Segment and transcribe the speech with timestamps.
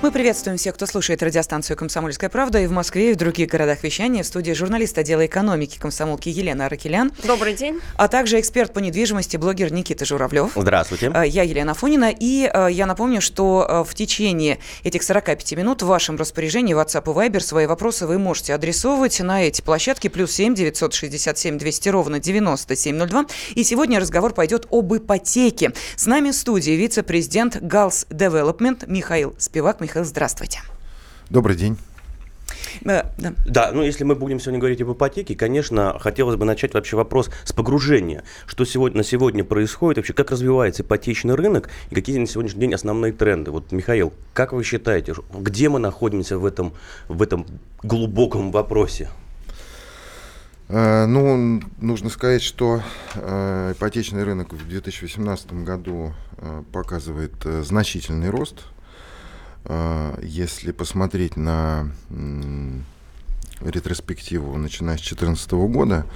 [0.00, 3.82] Мы приветствуем всех, кто слушает радиостанцию «Комсомольская правда» и в Москве, и в других городах
[3.82, 4.22] вещания.
[4.22, 7.10] В студии журналист отдела экономики комсомолки Елена Аракелян.
[7.24, 7.80] Добрый день.
[7.96, 10.52] А также эксперт по недвижимости, блогер Никита Журавлев.
[10.54, 11.10] Здравствуйте.
[11.12, 12.14] А, я Елена Фонина.
[12.16, 17.02] И а, я напомню, что а, в течение этих 45 минут в вашем распоряжении WhatsApp
[17.02, 20.06] и Viber свои вопросы вы можете адресовывать на эти площадки.
[20.06, 23.26] Плюс 7 967 200 ровно 9702.
[23.56, 25.72] И сегодня разговор пойдет об ипотеке.
[25.96, 29.80] С нами в студии вице-президент Галс Development Михаил Спивак.
[29.88, 30.60] Михаил, здравствуйте.
[31.30, 31.78] Добрый день.
[32.84, 33.32] Э, да.
[33.46, 37.30] да, ну если мы будем сегодня говорить об ипотеке, конечно, хотелось бы начать вообще вопрос
[37.44, 38.22] с погружения.
[38.44, 42.74] Что сегодня, на сегодня происходит, вообще как развивается ипотечный рынок и какие на сегодняшний день
[42.74, 43.50] основные тренды.
[43.50, 46.74] Вот, Михаил, как вы считаете, где мы находимся в этом,
[47.08, 47.46] в этом
[47.82, 49.08] глубоком вопросе?
[50.68, 52.82] Э, ну, нужно сказать, что
[53.14, 56.12] э, ипотечный рынок в 2018 году
[56.72, 57.32] показывает
[57.62, 58.64] значительный рост–
[60.22, 61.90] если посмотреть на
[63.60, 66.06] ретроспективу, начиная с 2014 года,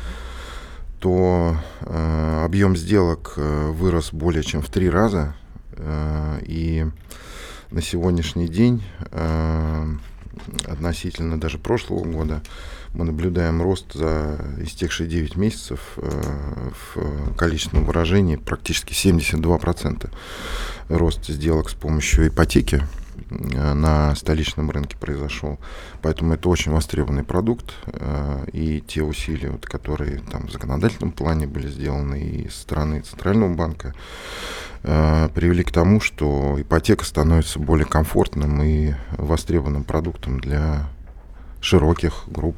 [1.00, 5.34] то э, объем сделок э, вырос более чем в три раза.
[5.72, 6.86] Э, и
[7.72, 8.82] на сегодняшний день
[10.66, 12.42] относительно даже прошлого года
[12.94, 20.10] мы наблюдаем рост за истекшие 9 месяцев э, в количественном выражении практически 72%
[20.88, 22.82] рост сделок с помощью ипотеки
[23.31, 25.59] на столичном рынке произошел.
[26.03, 27.73] Поэтому это очень востребованный продукт.
[27.87, 33.00] Э, и те усилия, вот, которые там в законодательном плане были сделаны и со стороны
[33.00, 33.95] Центрального банка,
[34.83, 40.89] э, привели к тому, что ипотека становится более комфортным и востребованным продуктом для
[41.61, 42.56] широких групп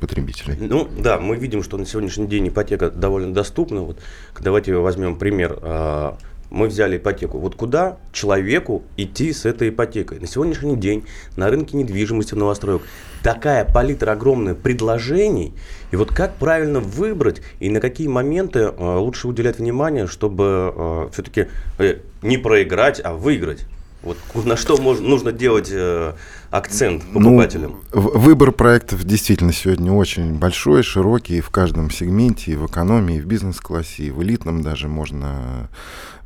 [0.00, 0.56] потребителей.
[0.58, 3.82] Ну да, мы видим, что на сегодняшний день ипотека довольно доступна.
[3.82, 4.00] Вот
[4.40, 6.18] давайте возьмем пример а,
[6.50, 7.38] мы взяли ипотеку.
[7.38, 10.18] Вот куда человеку идти с этой ипотекой?
[10.20, 11.04] На сегодняшний день
[11.36, 12.82] на рынке недвижимости новостроек
[13.22, 15.54] такая палитра огромная предложений.
[15.92, 21.08] И вот как правильно выбрать и на какие моменты э, лучше уделять внимание, чтобы э,
[21.12, 21.46] все-таки
[21.78, 23.66] э, не проиграть, а выиграть?
[24.02, 24.16] Вот
[24.46, 26.14] на что можно, нужно делать э,
[26.50, 27.80] акцент ну, покупателям?
[27.92, 33.16] Ну, выбор проектов действительно сегодня очень большой, широкий, и в каждом сегменте, и в экономии,
[33.16, 35.68] и в бизнес-классе, и в элитном даже можно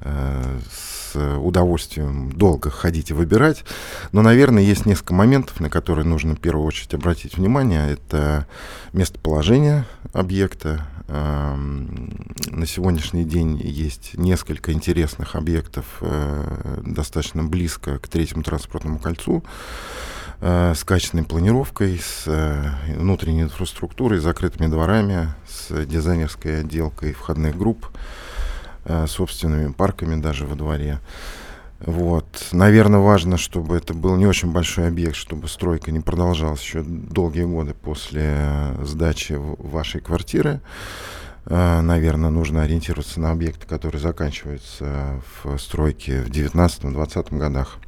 [0.05, 3.65] Э, с удовольствием долго ходить и выбирать.
[4.13, 7.93] Но, наверное, есть несколько моментов, на которые нужно в первую очередь обратить внимание.
[7.93, 8.47] Это
[8.93, 10.87] местоположение объекта.
[11.07, 19.45] Эм, на сегодняшний день есть несколько интересных объектов э, достаточно близко к третьему транспортному кольцу
[20.41, 22.25] э, с качественной планировкой, с
[22.87, 27.87] внутренней инфраструктурой, закрытыми дворами, с дизайнерской отделкой входных групп.
[28.87, 30.99] Э, собственными парками даже во дворе.
[31.81, 32.27] Вот.
[32.53, 37.45] Наверное, важно, чтобы это был не очень большой объект, чтобы стройка не продолжалась еще долгие
[37.45, 40.61] годы после сдачи вашей квартиры.
[41.47, 47.79] Э, наверное, нужно ориентироваться на объекты, которые заканчиваются в стройке в 19-20 годах.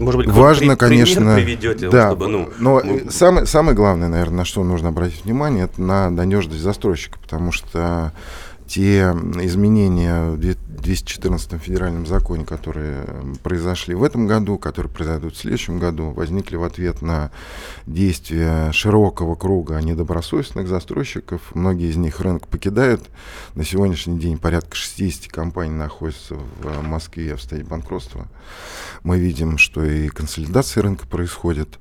[0.00, 3.10] Может быть, важно, при, конечно, приведете, да, чтобы, ну, но мы...
[3.10, 8.12] самое, самое главное, наверное, на что нужно обратить внимание, это на надежность застройщика, потому что
[8.68, 9.00] те
[9.42, 13.06] изменения в 214 федеральном законе, которые
[13.42, 17.30] произошли в этом году, которые произойдут в следующем году, возникли в ответ на
[17.86, 21.40] действия широкого круга недобросовестных застройщиков.
[21.54, 23.02] Многие из них рынок покидают.
[23.54, 28.28] На сегодняшний день порядка 60 компаний находятся в Москве в состоянии банкротства.
[29.02, 31.78] Мы видим, что и консолидация рынка происходит,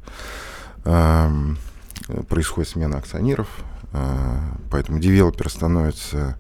[2.30, 3.50] происходит смена акционеров,
[3.94, 6.38] а, поэтому девелопер становится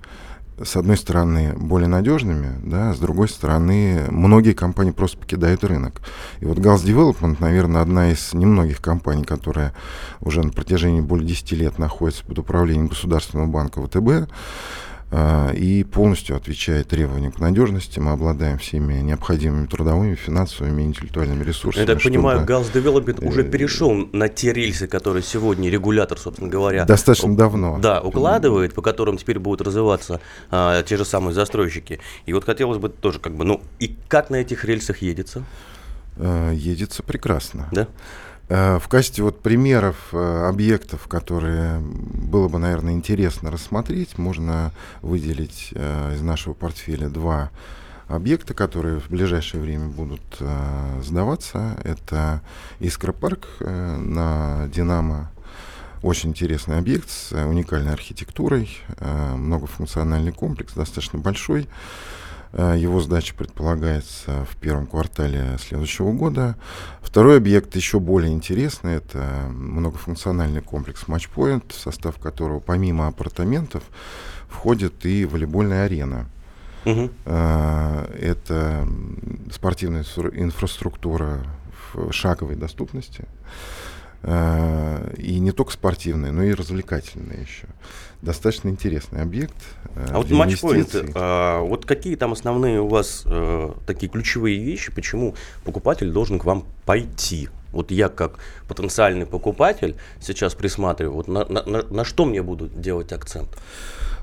[0.64, 6.02] с одной стороны, более надежными, да, с другой стороны, многие компании просто покидают рынок.
[6.40, 9.74] И вот Gals Development, наверное, одна из немногих компаний, которая
[10.20, 14.32] уже на протяжении более 10 лет находится под управлением Государственного банка ВТБ,
[15.10, 18.00] и полностью отвечает требованиям к надежности.
[18.00, 21.86] Мы обладаем всеми необходимыми трудовыми, финансовыми и интеллектуальными ресурсами.
[21.88, 26.50] Я так понимаю, Галс Development уже э, перешел на те рельсы, которые сегодня регулятор, собственно
[26.50, 27.78] говоря, достаточно давно.
[27.80, 30.20] Да, укладывает, по которым теперь будут развиваться
[30.52, 32.00] а, те же самые застройщики.
[32.26, 35.44] И вот хотелось бы тоже как бы, ну и как на этих рельсах едется?
[36.18, 37.70] Э, едется прекрасно.
[37.72, 37.88] Да?
[38.50, 44.72] Э, в качестве вот примеров э, объектов, которые было бы, наверное, интересно рассмотреть, можно
[45.02, 47.50] выделить э, из нашего портфеля два
[48.08, 50.22] объекта, которые в ближайшее время будут
[51.04, 51.78] сдаваться.
[51.84, 52.42] Это
[52.80, 55.30] Искра парк на Динамо
[56.02, 58.80] Очень интересный объект с уникальной архитектурой,
[59.36, 61.68] многофункциональный комплекс, достаточно большой.
[62.58, 66.56] Его сдача предполагается в первом квартале следующего года.
[67.02, 68.96] Второй объект еще более интересный.
[68.96, 73.84] Это многофункциональный комплекс Матчпоинт, в состав которого помимо апартаментов
[74.50, 76.28] входит и волейбольная арена.
[76.86, 77.12] Угу.
[77.26, 78.88] Это
[79.52, 81.44] спортивная инфраструктура
[81.94, 83.26] в шаговой доступности.
[84.24, 87.68] А, и не только спортивная, но и развлекательная еще.
[88.22, 89.56] Достаточно интересный объект.
[89.96, 94.92] Э, а вот матчпоинт, а, вот какие там основные у вас а, такие ключевые вещи,
[94.92, 97.50] почему покупатель должен к вам пойти?
[97.72, 103.12] Вот я как потенциальный покупатель сейчас присматриваю, вот на, на, на что мне будут делать
[103.12, 103.50] акцент?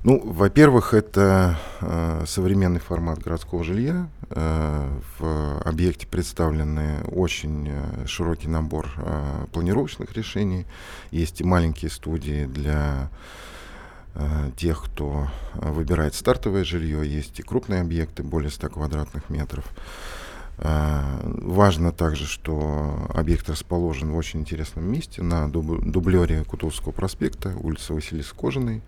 [0.04, 4.06] Ну, во-первых, это э, современный формат городского жилья.
[4.30, 10.66] Э, в объекте представлены очень э, широкий набор э, планировочных решений.
[11.10, 13.10] Есть и маленькие студии для
[14.56, 17.04] тех, кто выбирает стартовое жилье.
[17.04, 19.64] Есть и крупные объекты, более 100 квадратных метров.
[20.56, 27.92] Важно также, что объект расположен в очень интересном месте на дуб дублере Кутузовского проспекта, улица
[27.92, 28.82] Василиса Кожаной.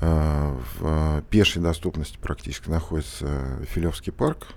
[0.00, 4.48] Э, в пешей доступности практически находится Филевский парк.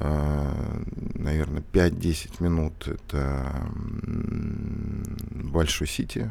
[0.00, 0.82] Э,
[1.14, 3.68] наверное, 5-10 минут это
[5.30, 6.30] Большой Сити.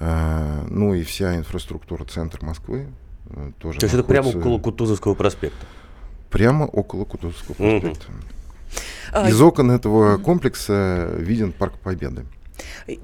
[0.00, 2.88] Э, ну и вся инфраструктура центра Москвы
[3.58, 3.78] тоже.
[3.78, 5.66] То есть это прямо около Кутузовского проспекта?
[6.30, 8.06] Прямо около Кутузовского проспекта.
[9.12, 9.28] Угу.
[9.28, 12.26] Из окон этого комплекса виден Парк Победы.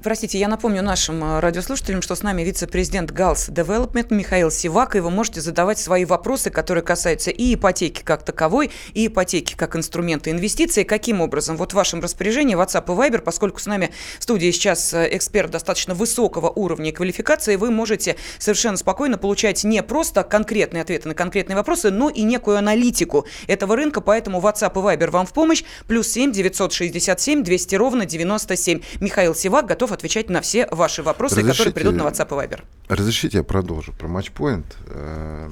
[0.03, 4.99] Простите, я напомню нашим э, радиослушателям, что с нами вице-президент Галс Development Михаил Сивак, и
[4.99, 10.29] вы можете задавать свои вопросы, которые касаются и ипотеки как таковой, и ипотеки как инструмента
[10.29, 10.83] инвестиций.
[10.83, 11.57] Каким образом?
[11.57, 15.51] Вот в вашем распоряжении WhatsApp и Viber, поскольку с нами в студии сейчас э, эксперт
[15.51, 21.15] достаточно высокого уровня и квалификации, вы можете совершенно спокойно получать не просто конкретные ответы на
[21.15, 25.63] конкретные вопросы, но и некую аналитику этого рынка, поэтому WhatsApp и Viber вам в помощь.
[25.87, 28.81] Плюс 7 967 200 ровно 97.
[28.99, 32.61] Михаил Сивак готов отвечать на все ваши вопросы, разрешите, которые придут на WhatsApp и Viber.
[32.89, 34.77] Разрешите, я продолжу про матчпоинт.
[34.85, 35.49] Э,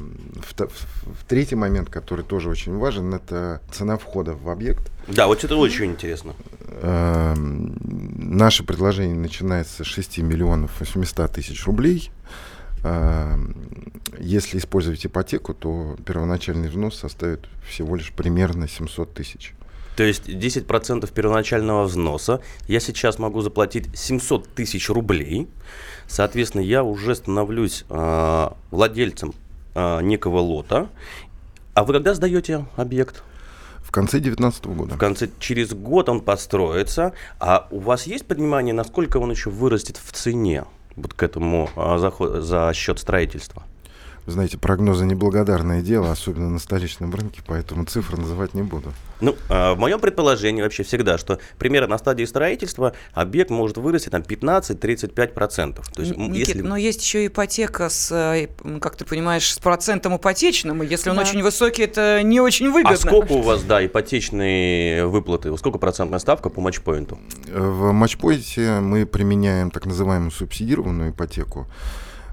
[1.27, 4.91] третий момент, который тоже очень важен, это цена входа в объект.
[5.07, 6.35] Да, вот это очень интересно.
[6.67, 12.11] Э, наше предложение начинается с 6 миллионов 800 тысяч рублей.
[12.83, 13.39] Э,
[14.19, 19.55] если использовать ипотеку, то первоначальный взнос составит всего лишь примерно 700 тысяч.
[19.99, 22.39] То есть 10% первоначального взноса.
[22.69, 25.49] Я сейчас могу заплатить 700 тысяч рублей.
[26.07, 29.33] Соответственно, я уже становлюсь э, владельцем
[29.75, 30.87] э, некого лота.
[31.73, 33.23] А вы когда сдаете объект?
[33.79, 34.95] В конце 2019 года.
[34.95, 37.11] В конце, через год он построится.
[37.37, 40.63] А у вас есть понимание, насколько он еще вырастет в цене
[40.95, 43.63] вот к этому а, за, за счет строительства?
[44.29, 48.93] Знаете, прогнозы неблагодарное дело, особенно на столичном рынке, поэтому цифры называть не буду.
[49.21, 54.09] Ну, а, в моем предположении вообще всегда, что примерно на стадии строительства объект может вырасти
[54.09, 55.83] там 15-35%.
[55.93, 56.61] То есть, Никит, если...
[56.61, 58.47] но есть еще ипотека с, э,
[58.79, 61.23] как ты понимаешь, с процентом ипотечным, и если он да.
[61.23, 62.95] очень высокий, это не очень выгодно.
[62.95, 65.55] А сколько у вас, да, ипотечные выплаты?
[65.57, 67.19] Сколько процентная ставка по матчпоинту?
[67.47, 71.67] В матчпоинте мы применяем так называемую субсидированную ипотеку.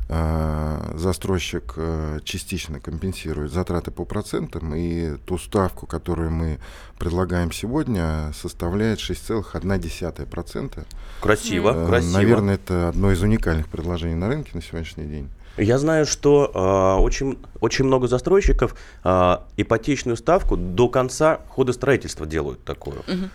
[0.09, 6.61] А, застройщик э, частично компенсирует затраты по процентам, и ту ставку, которую мы
[6.97, 10.87] предлагаем сегодня, составляет 6,1%.
[11.21, 12.13] Красиво, э, красиво.
[12.13, 15.29] Наверное, это одно из уникальных предложений на рынке на сегодняшний день.
[15.57, 22.27] Я знаю, что э, очень, очень много застройщиков э, ипотечную ставку до конца хода строительства
[22.27, 23.01] делают такую.
[23.01, 23.31] Угу.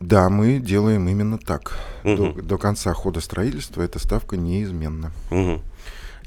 [0.00, 1.78] Да, мы делаем именно так.
[2.04, 2.16] Угу.
[2.16, 5.10] До, до конца хода строительства эта ставка неизменна.
[5.30, 5.60] Угу.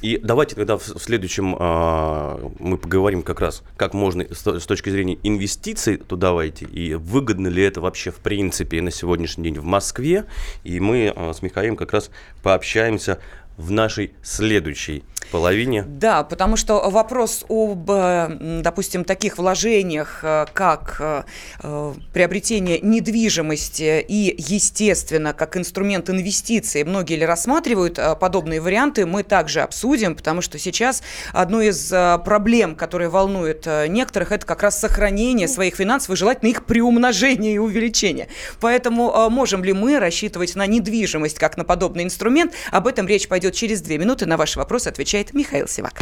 [0.02, 4.90] И давайте тогда в, следующем а, мы поговорим как раз, как можно с, с точки
[4.90, 9.66] зрения инвестиций туда войти, и выгодно ли это вообще в принципе на сегодняшний день в
[9.66, 10.26] Москве.
[10.64, 13.20] И мы а, с Михаилом как раз пообщаемся
[13.60, 15.84] в нашей следующей половине.
[15.84, 24.36] Да, потому что вопрос об, э, допустим, таких вложениях, э, как э, приобретение недвижимости и,
[24.38, 31.04] естественно, как инструмент инвестиций, многие ли рассматривают подобные варианты, мы также обсудим, потому что сейчас
[31.34, 31.90] одной из
[32.24, 37.58] проблем, которые волнуют некоторых, это как раз сохранение своих финансов и желательно их приумножение и
[37.58, 38.30] увеличение.
[38.60, 42.54] Поэтому можем ли мы рассчитывать на недвижимость как на подобный инструмент?
[42.72, 44.26] Об этом речь пойдет через две минуты.
[44.26, 46.02] На ваши вопросы отвечает Михаил Сивак.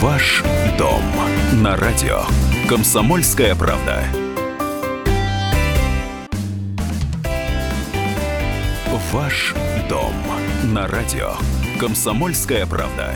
[0.00, 0.42] Ваш
[0.78, 1.02] дом
[1.62, 2.22] на радио.
[2.68, 4.02] Комсомольская правда.
[9.12, 9.54] Ваш
[9.88, 10.14] дом
[10.72, 11.32] на радио.
[11.78, 13.14] Комсомольская правда.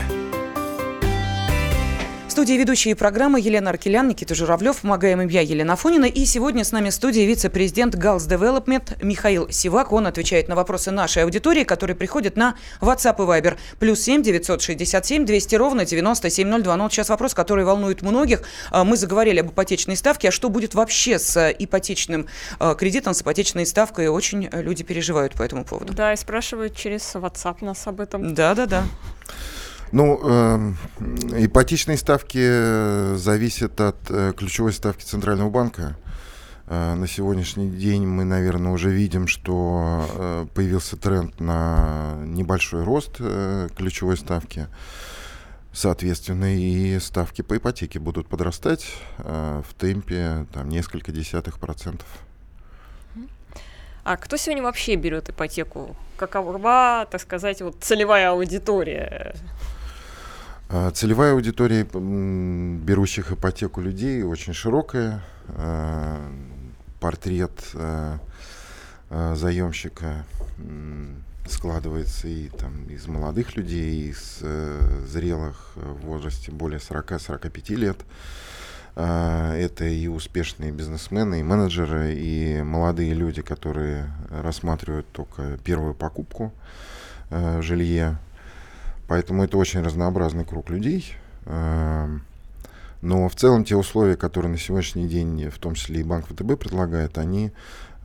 [2.35, 6.03] Студии ведущие программы Елена Аркелян, Никита Журавлев, помогаем им я, Елена Фонина.
[6.03, 9.93] И сегодня с нами в студии вице-президент Галс Development Михаил Сивак.
[9.93, 13.57] Он отвечает на вопросы нашей аудитории, которые приходят на WhatsApp и Viber.
[13.79, 16.75] Плюс семь девятьсот шестьдесят семь двести ровно девяносто семь ноль два.
[16.75, 18.41] Ну, сейчас вопрос, который волнует многих.
[18.69, 20.27] А, мы заговорили об ипотечной ставке.
[20.27, 22.27] А что будет вообще с ипотечным
[22.59, 24.09] а, кредитом, с ипотечной ставкой?
[24.09, 25.93] Очень люди переживают по этому поводу.
[25.93, 28.33] Да, и спрашивают через WhatsApp нас об этом.
[28.33, 28.83] Да-да-да.
[29.91, 30.73] Ну, э,
[31.45, 35.95] ипотечные ставки э, зависят от э, ключевой ставки Центрального банка.
[36.67, 43.17] Э, на сегодняшний день мы, наверное, уже видим, что э, появился тренд на небольшой рост
[43.19, 44.67] э, ключевой ставки.
[45.71, 48.87] Соответственно, и ставки по ипотеке будут подрастать
[49.19, 52.07] э, в темпе там, несколько десятых процентов.
[54.03, 55.95] А кто сегодня вообще берет ипотеку?
[56.15, 59.35] Какова, так сказать, вот целевая аудитория?
[60.67, 65.21] А, целевая аудитория берущих ипотеку людей очень широкая.
[65.49, 66.19] А,
[66.99, 68.17] портрет а,
[69.35, 70.25] заемщика
[71.47, 77.97] складывается и там из молодых людей, из э, зрелых в возрасте более 40-45 лет.
[78.95, 86.51] Это и успешные бизнесмены, и менеджеры, и молодые люди, которые рассматривают только первую покупку
[87.29, 88.17] э, в жилье.
[89.07, 91.15] Поэтому это очень разнообразный круг людей.
[91.45, 92.23] Эм,
[93.01, 96.59] но в целом те условия, которые на сегодняшний день, в том числе и Банк ВТБ
[96.59, 97.51] предлагает, они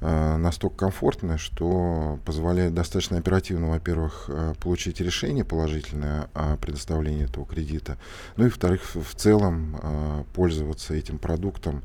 [0.00, 7.46] э, настолько комфортны, что позволяют достаточно оперативно, во-первых, э, получить решение положительное о предоставлении этого
[7.46, 7.96] кредита,
[8.36, 11.82] ну и, во-вторых, в целом э, пользоваться этим продуктом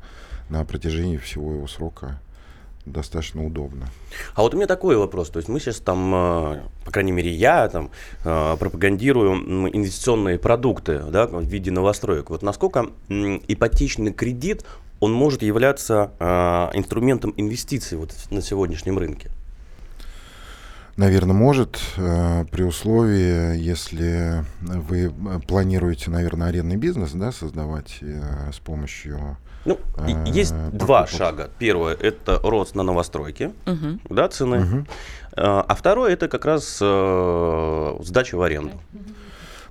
[0.50, 2.20] на протяжении всего его срока
[2.86, 3.88] достаточно удобно.
[4.34, 5.28] А вот у меня такой вопрос.
[5.30, 7.90] То есть мы сейчас там, э, по крайней мере, я там
[8.24, 9.34] э, пропагандирую
[9.74, 12.30] инвестиционные продукты да, в виде новостроек.
[12.30, 14.64] Вот насколько ипотечный кредит,
[15.00, 16.26] он может являться э,
[16.74, 19.30] инструментом инвестиций вот на сегодняшнем рынке?
[20.96, 25.12] Наверное, может, при условии, если вы
[25.46, 31.50] планируете, наверное, арендный бизнес да, создавать с помощью ну, а, есть два шага.
[31.58, 33.98] Первое– это рост на новостройке, угу.
[34.08, 34.62] да, цены.
[34.62, 34.86] Угу.
[35.36, 38.72] А второе– это как раз э, сдача в аренду.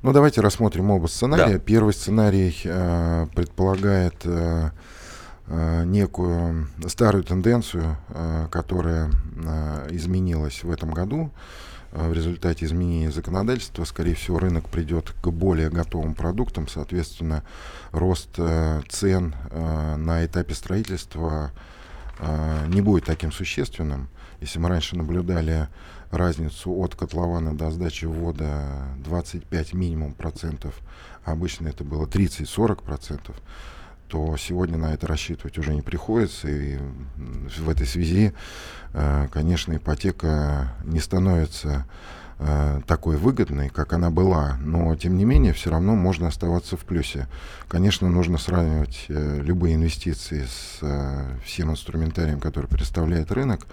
[0.03, 1.53] Ну, давайте рассмотрим оба сценария.
[1.53, 1.59] Да.
[1.59, 4.69] Первый сценарий э, предполагает э,
[5.47, 11.31] э, некую старую тенденцию, э, которая э, изменилась в этом году.
[11.95, 17.43] Э, в результате изменения законодательства, скорее всего, рынок придет к более готовым продуктам, соответственно,
[17.91, 21.51] рост э, цен э, на этапе строительства
[22.69, 24.07] не будет таким существенным.
[24.39, 25.67] Если мы раньше наблюдали
[26.11, 30.79] разницу от котлована до сдачи ввода 25 минимум процентов,
[31.25, 33.35] а обычно это было 30-40 процентов,
[34.07, 36.47] то сегодня на это рассчитывать уже не приходится.
[36.47, 36.77] И
[37.57, 38.33] в этой связи,
[38.93, 41.85] э, конечно, ипотека не становится
[42.37, 46.81] э, такой выгодной, как она была, но тем не менее все равно можно оставаться в
[46.81, 47.27] плюсе.
[47.67, 50.81] Конечно, нужно сравнивать э, любые инвестиции с
[51.43, 53.65] всем инструментарием, который представляет рынок.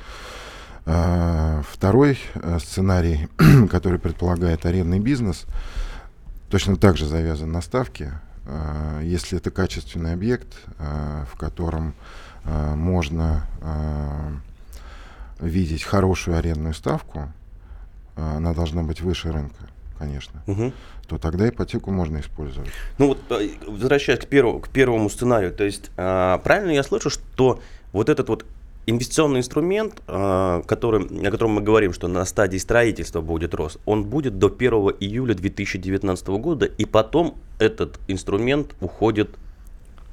[0.85, 2.19] Второй
[2.59, 3.29] сценарий,
[3.71, 5.45] который предполагает арендный бизнес,
[6.51, 8.15] точно так же завязан на ставке.
[8.47, 11.95] Э, если это качественный объект, э, в котором
[12.45, 13.47] э, можно
[15.41, 17.33] видеть хорошую арендную ставку,
[18.15, 19.69] она должна быть выше рынка,
[19.99, 20.73] конечно, угу.
[21.09, 22.71] то тогда ипотеку можно использовать.
[22.99, 23.19] Ну вот,
[23.67, 27.61] возвращаясь к, первому, к первому сценарию, то есть правильно я слышу, что
[27.93, 28.45] вот этот вот
[28.87, 34.05] инвестиционный инструмент, а, который, о котором мы говорим, что на стадии строительства будет рост, он
[34.05, 39.31] будет до 1 июля 2019 года, и потом этот инструмент уходит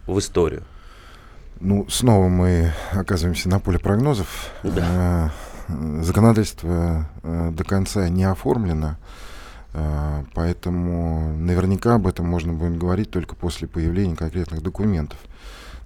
[0.06, 0.64] в историю.
[1.60, 4.52] Ну, снова мы оказываемся на поле прогнозов.
[4.64, 5.34] Да.
[5.68, 8.98] А, законодательство а, до конца не оформлено,
[10.34, 15.20] поэтому наверняка об этом можно будет говорить только после появления конкретных документов.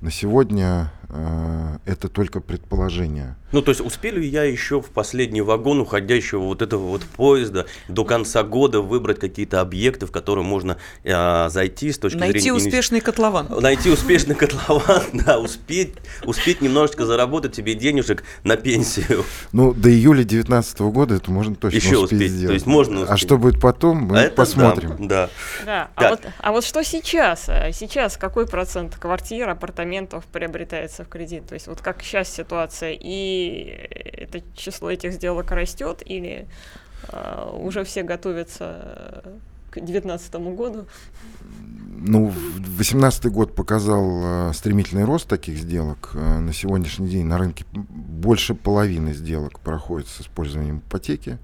[0.03, 1.52] На сегодня э,
[1.85, 3.35] это только предположение.
[3.51, 8.03] Ну, то есть успели я еще в последний вагон уходящего вот этого вот поезда до
[8.03, 12.53] конца года выбрать какие-то объекты, в которые можно э, зайти с точки Найти зрения...
[12.53, 13.47] Найти успешный котлован.
[13.61, 15.93] Найти успешный котлован, да, успеть,
[16.25, 19.23] успеть немножечко заработать тебе денежек на пенсию.
[19.51, 22.47] Ну, до июля 2019 года это можно точно еще успеть, успеть сделать.
[22.47, 23.13] То есть можно успеть.
[23.13, 25.07] А что будет потом, мы это посмотрим.
[25.07, 25.29] Да,
[25.65, 25.89] да.
[25.95, 26.07] да.
[26.07, 27.43] А, вот, а вот что сейчас?
[27.71, 31.47] Сейчас какой процент квартир, апартаментов приобретается в кредит?
[31.47, 32.95] То есть вот как сейчас ситуация?
[32.99, 36.47] И это число этих сделок растет или
[37.07, 39.23] э, уже все готовятся
[39.71, 40.85] к 2019 году?
[42.05, 46.11] Ну, 2018 год показал э, стремительный рост таких сделок.
[46.13, 51.39] Э, на сегодняшний день на рынке больше половины сделок проходит с использованием ипотеки.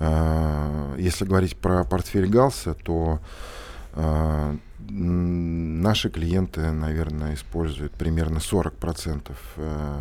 [0.00, 3.20] Э, если говорить про портфель Галса, то
[4.90, 10.00] наши клиенты, наверное, используют примерно 40% э,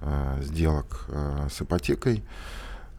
[0.00, 2.22] э, сделок э, с ипотекой.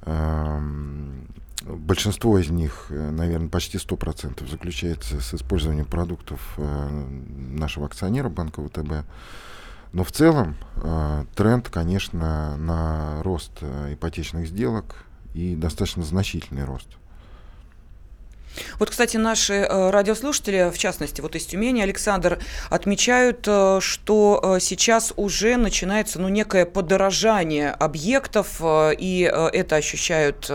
[0.03, 1.27] Эм,
[1.63, 9.05] большинство из них, наверное, почти 100% заключается с использованием продуктов нашего акционера банка ВТБ.
[9.93, 10.55] Но в целом
[11.35, 16.87] тренд, конечно, на рост ипотечных сделок и достаточно значительный рост.
[18.79, 22.39] Вот, кстати, наши э, радиослушатели, в частности, вот из Тюмени, Александр,
[22.69, 30.51] отмечают, э, что э, сейчас уже начинается ну, некое подорожание объектов, и это ощущают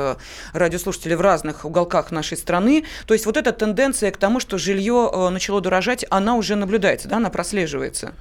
[0.53, 2.85] радиослушатели в разных уголках нашей страны.
[3.07, 7.17] То есть вот эта тенденция к тому, что жилье начало дорожать, она уже наблюдается, да,
[7.17, 8.15] она прослеживается.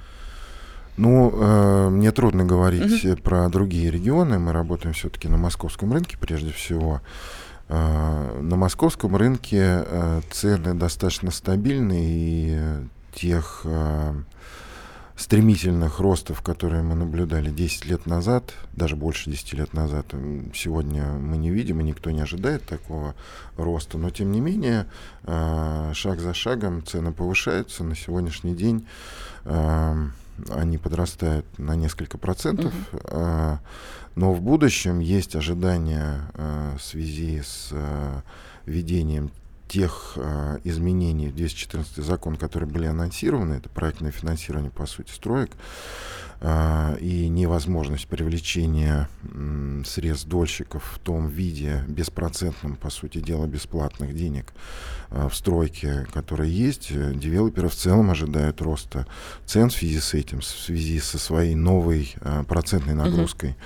[0.96, 3.16] Ну, э, мне трудно говорить угу.
[3.22, 4.38] про другие регионы.
[4.38, 7.00] Мы работаем все-таки на московском рынке прежде всего.
[7.02, 12.60] Э, на московском рынке э, цены достаточно стабильны, и
[13.12, 14.14] тех э,
[15.16, 20.06] стремительных ростов, которые мы наблюдали 10 лет назад, даже больше 10 лет назад,
[20.54, 23.14] сегодня мы не видим, и никто не ожидает такого
[23.56, 23.98] роста.
[23.98, 24.86] Но, тем не менее,
[25.24, 27.82] шаг за шагом цены повышаются.
[27.82, 28.86] На сегодняшний день
[30.50, 32.72] они подрастают на несколько процентов.
[32.92, 33.58] Uh-huh.
[34.16, 38.20] Но в будущем есть ожидания э, в связи с э,
[38.64, 39.30] введением
[39.68, 45.50] тех э, изменений в 214 закон, которые были анонсированы, это проектное финансирование, по сути, строек,
[46.40, 49.08] и невозможность привлечения
[49.84, 54.52] средств дольщиков в том виде, беспроцентном, по сути дела, бесплатных денег
[55.10, 59.06] э, в стройке, которые есть, э, девелоперы в целом ожидают роста
[59.44, 63.56] цен в связи с этим, в связи со своей новой э, процентной нагрузкой.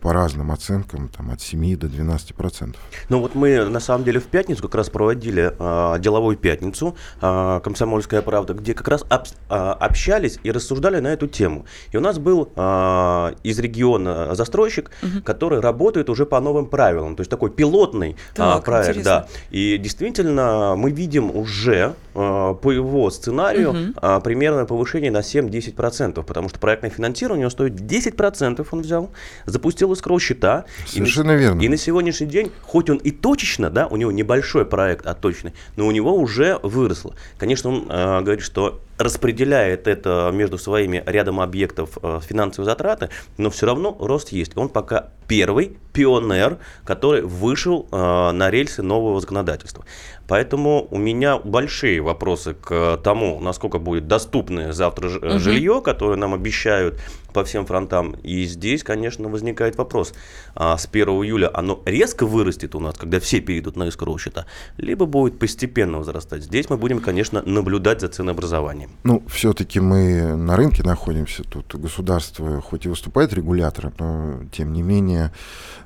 [0.00, 2.80] По разным оценкам там, от 7 до 12 процентов.
[3.10, 5.52] Ну вот мы на самом деле в пятницу как раз проводили
[5.98, 11.64] деловую пятницу «Комсомольская правда», где как раз об, общались и рассуждали на эту тему.
[11.92, 15.22] И у нас был э, из региона застройщик, угу.
[15.22, 18.88] который работает уже по новым правилам, то есть такой пилотный так, э, проект.
[18.90, 19.10] Интересно.
[19.10, 19.28] Да.
[19.50, 23.78] И действительно мы видим уже э, по его сценарию угу.
[24.00, 29.10] э, примерное повышение на 7-10%, потому что проектное финансирование стоит 10% он взял,
[29.44, 30.64] запустил escrow счета.
[30.86, 31.60] Совершенно и, верно.
[31.62, 35.52] И на сегодняшний день, хоть он и точечно, да, у него небольшой проект, а точный,
[35.76, 37.14] но у него уже выросло.
[37.38, 43.50] Конечно, он э, говорит, что распределяет это между своими рядом объектов э, финансовые затраты, но
[43.50, 44.56] все равно рост есть.
[44.56, 49.84] Он пока первый пионер, который вышел э, на рельсы нового законодательства.
[50.28, 55.38] Поэтому у меня большие вопросы к тому, насколько будет доступное завтра угу.
[55.38, 57.00] жилье, которое нам обещают
[57.32, 58.12] по всем фронтам.
[58.22, 60.14] И здесь, конечно, возникает вопрос.
[60.54, 64.46] А с 1 июля оно резко вырастет у нас, когда все перейдут на искру счета,
[64.78, 66.42] либо будет постепенно возрастать.
[66.42, 68.90] Здесь мы будем, конечно, наблюдать за ценообразованием.
[69.04, 71.44] Ну, все-таки мы на рынке находимся.
[71.44, 75.30] Тут государство хоть и выступает регулятором, но тем не менее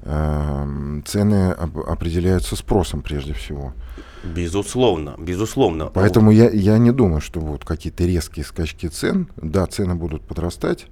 [0.03, 3.74] э, цены определяются спросом прежде всего.
[4.22, 5.87] Безусловно, безусловно.
[5.87, 9.28] Поэтому я, я не думаю, что будут какие-то резкие скачки цен.
[9.37, 10.87] Да, цены будут подрастать,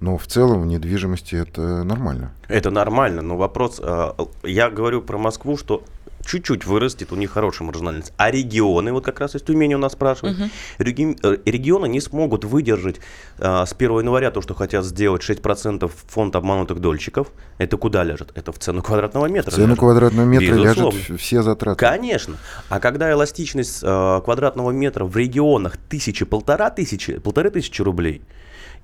[0.00, 2.32] но в целом в недвижимости это нормально.
[2.48, 4.10] Это нормально, но вопрос, э,
[4.44, 5.82] я говорю про Москву, что
[6.24, 8.12] чуть-чуть вырастет, у них хорошая маржинальность.
[8.16, 10.50] А регионы, вот как раз из Тюмени у нас спрашивают, угу.
[10.78, 12.96] реги, э, регионы не смогут выдержать
[13.38, 17.28] а, с 1 января то, что хотят сделать 6% фонд обманутых дольщиков.
[17.58, 18.32] Это куда ляжет?
[18.34, 19.50] Это в цену квадратного метра.
[19.50, 19.78] В цену ляжет.
[19.80, 20.96] квадратного метра Безусловно.
[20.98, 21.78] ляжет все затраты.
[21.78, 22.36] Конечно.
[22.68, 28.22] А когда эластичность а, квадратного метра в регионах тысячи, полтора тысячи, полторы тысячи рублей,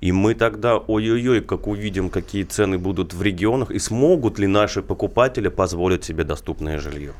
[0.01, 4.81] и мы тогда, ой-ой-ой, как увидим, какие цены будут в регионах, и смогут ли наши
[4.81, 7.13] покупатели позволить себе доступное жилье.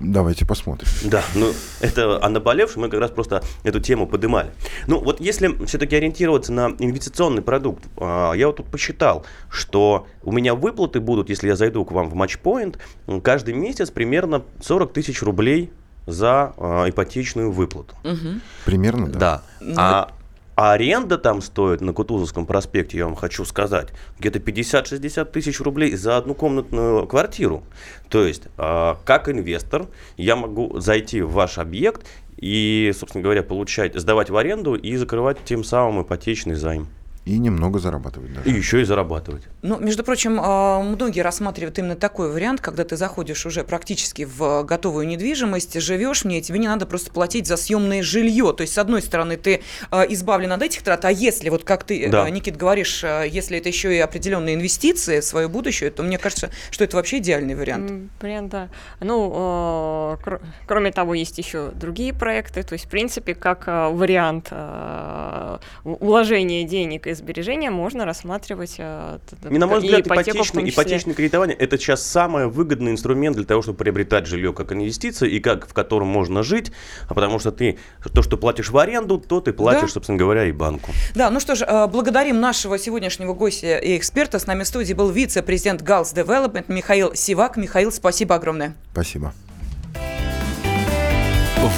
[0.00, 0.88] Давайте посмотрим.
[1.04, 4.50] Да, ну это о наболевшем, мы как раз просто эту тему поднимали.
[4.86, 10.32] Ну вот если все-таки ориентироваться на инвестиционный продукт, а, я вот тут посчитал, что у
[10.32, 12.78] меня выплаты будут, если я зайду к вам в матчпоинт,
[13.22, 15.72] каждый месяц примерно 40 тысяч рублей
[16.06, 17.94] за э, ипотечную выплату.
[18.02, 18.40] Угу.
[18.64, 19.18] Примерно, да.
[19.18, 19.42] Да.
[19.60, 20.10] Ну, а
[20.58, 25.94] а аренда там стоит на Кутузовском проспекте, я вам хочу сказать, где-то 50-60 тысяч рублей
[25.94, 27.62] за одну комнатную квартиру.
[28.08, 32.04] То есть, э, как инвестор, я могу зайти в ваш объект
[32.36, 36.88] и, собственно говоря, получать, сдавать в аренду и закрывать тем самым ипотечный займ.
[37.28, 38.48] И немного зарабатывать даже.
[38.48, 39.42] И еще и зарабатывать.
[39.60, 44.62] Ну, между прочим, а, многие рассматривают именно такой вариант, когда ты заходишь уже практически в
[44.64, 48.54] готовую недвижимость, живешь в ней, тебе не надо просто платить за съемное жилье.
[48.56, 49.60] То есть, с одной стороны, ты
[49.90, 52.24] а, избавлен от этих трат, а если, вот как ты, Да.
[52.24, 56.16] а, Никит, говоришь, а, если это еще и определенные инвестиции в свое будущее, то мне
[56.16, 58.10] кажется, что это вообще идеальный вариант.
[58.22, 58.68] Вариант, да.
[59.00, 62.62] Ну, э, кр- кроме того, есть еще другие проекты.
[62.62, 69.18] То есть, в принципе, как э, вариант э, уложения денег и сбережения можно рассматривать э,
[69.50, 73.78] И, на мой взгляд, ипотечное, ипотечное кредитование– это сейчас самый выгодный инструмент для того, чтобы
[73.78, 76.72] приобретать жилье как инвестицию и как в котором можно жить,
[77.08, 77.78] а потому что ты
[78.14, 79.94] то, что платишь в аренду, то ты платишь, Да.
[79.94, 80.92] собственно говоря, и банку.
[81.14, 84.38] Да, ну что ж, э, благодарим нашего сегодняшнего гостя и эксперта.
[84.38, 87.56] С нами в студии был вице-президент Галс Development Михаил Сивак.
[87.56, 88.74] Михаил, спасибо огромное.
[88.92, 89.32] Спасибо.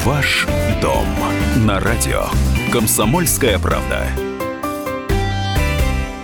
[0.04, 0.46] Ваш
[0.80, 1.06] дом
[1.66, 2.24] на радио.
[2.72, 4.06] Комсомольская правда.